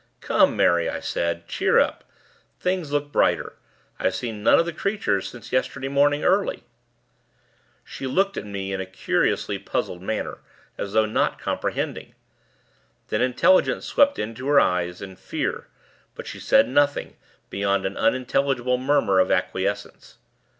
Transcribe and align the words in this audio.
'Come, 0.19 0.57
Mary,' 0.57 0.89
I 0.89 0.99
said. 0.99 1.47
'Cheer 1.47 1.77
up! 1.79 2.03
Things 2.59 2.91
look 2.91 3.11
brighter. 3.11 3.53
I've 3.99 4.15
seen 4.15 4.41
none 4.41 4.57
of 4.57 4.65
the 4.65 4.73
creatures 4.73 5.27
since 5.29 5.51
yesterday 5.51 5.89
morning, 5.89 6.23
early.' 6.23 6.63
She 7.83 8.07
looked 8.07 8.35
at 8.35 8.43
me, 8.43 8.73
in 8.73 8.81
a 8.81 8.87
curiously 8.87 9.59
puzzled 9.59 10.01
manner; 10.01 10.39
as 10.75 10.93
though 10.93 11.05
not 11.05 11.37
comprehending. 11.39 12.15
Then, 13.09 13.21
intelligence 13.21 13.85
swept 13.85 14.17
into 14.17 14.47
her 14.47 14.59
eyes, 14.59 15.03
and 15.03 15.19
fear; 15.19 15.67
but 16.15 16.25
she 16.25 16.39
said 16.39 16.67
nothing, 16.67 17.15
beyond 17.51 17.85
an 17.85 17.95
unintelligible 17.95 18.79
murmur 18.79 19.19
of 19.19 19.29
acquiescence. 19.29 20.17